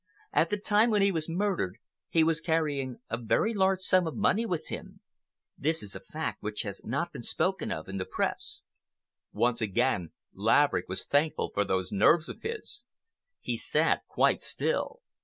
At 0.33 0.49
the 0.49 0.57
time 0.57 0.89
when 0.89 1.03
he 1.03 1.11
was 1.11 1.29
murdered, 1.29 1.77
he 2.09 2.23
was 2.23 2.41
carrying 2.41 2.97
a 3.07 3.17
very 3.17 3.53
large 3.53 3.81
sum 3.81 4.07
of 4.07 4.15
money 4.15 4.47
with 4.47 4.69
him. 4.69 5.01
This 5.59 5.83
is 5.83 5.95
a 5.95 5.99
fact 5.99 6.41
which 6.41 6.63
has 6.63 6.83
not 6.83 7.13
been 7.13 7.21
spoken 7.21 7.71
of 7.71 7.87
in 7.87 7.97
the 7.97 8.05
Press." 8.05 8.63
Once 9.31 9.61
again 9.61 10.09
Laverick 10.33 10.89
was 10.89 11.05
thankful 11.05 11.51
for 11.53 11.63
those 11.63 11.91
nerves 11.91 12.29
of 12.29 12.41
his. 12.41 12.83
He 13.41 13.55
sat 13.55 14.01
quite 14.07 14.41
still. 14.41 15.01